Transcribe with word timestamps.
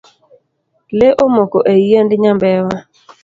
Lee 0.97 1.17
omoko 1.25 1.57
e 1.71 1.73
yiend 1.87 2.11
nyambewa. 2.21 2.75